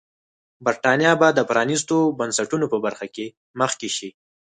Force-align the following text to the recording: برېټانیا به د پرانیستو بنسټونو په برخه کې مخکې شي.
برېټانیا 0.65 1.11
به 1.21 1.27
د 1.33 1.39
پرانیستو 1.49 1.97
بنسټونو 2.19 2.65
په 2.73 2.77
برخه 2.85 3.05
کې 3.15 3.25
مخکې 3.59 3.89
شي. 3.97 4.09